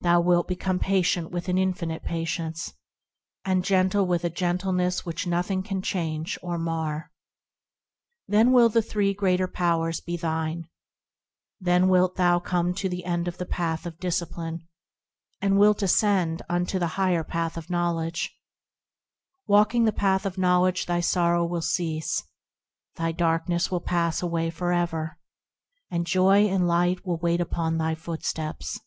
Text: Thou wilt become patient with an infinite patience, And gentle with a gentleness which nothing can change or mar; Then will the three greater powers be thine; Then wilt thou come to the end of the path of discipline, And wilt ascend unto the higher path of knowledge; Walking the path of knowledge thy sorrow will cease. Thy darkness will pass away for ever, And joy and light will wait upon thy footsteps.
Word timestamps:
Thou 0.00 0.20
wilt 0.20 0.46
become 0.48 0.78
patient 0.80 1.30
with 1.30 1.48
an 1.48 1.56
infinite 1.56 2.02
patience, 2.04 2.74
And 3.46 3.64
gentle 3.64 4.04
with 4.06 4.22
a 4.22 4.28
gentleness 4.28 5.06
which 5.06 5.26
nothing 5.26 5.62
can 5.62 5.80
change 5.80 6.38
or 6.42 6.58
mar; 6.58 7.10
Then 8.28 8.52
will 8.52 8.68
the 8.68 8.82
three 8.82 9.14
greater 9.14 9.48
powers 9.48 10.00
be 10.02 10.18
thine; 10.18 10.68
Then 11.58 11.88
wilt 11.88 12.16
thou 12.16 12.38
come 12.38 12.74
to 12.74 12.88
the 12.90 13.06
end 13.06 13.28
of 13.28 13.38
the 13.38 13.46
path 13.46 13.86
of 13.86 13.98
discipline, 13.98 14.68
And 15.40 15.58
wilt 15.58 15.80
ascend 15.82 16.42
unto 16.50 16.78
the 16.78 16.86
higher 17.00 17.24
path 17.24 17.56
of 17.56 17.70
knowledge; 17.70 18.38
Walking 19.46 19.86
the 19.86 19.90
path 19.90 20.26
of 20.26 20.36
knowledge 20.36 20.84
thy 20.84 21.00
sorrow 21.00 21.46
will 21.46 21.62
cease. 21.62 22.22
Thy 22.96 23.10
darkness 23.12 23.70
will 23.70 23.80
pass 23.80 24.20
away 24.20 24.50
for 24.50 24.70
ever, 24.70 25.16
And 25.90 26.06
joy 26.06 26.46
and 26.46 26.68
light 26.68 27.06
will 27.06 27.16
wait 27.16 27.40
upon 27.40 27.78
thy 27.78 27.94
footsteps. 27.94 28.78